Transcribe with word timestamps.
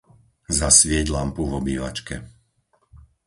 Zasvieť 0.59 1.07
lampu 1.15 1.41
v 1.47 1.53
obývačke. 1.61 2.15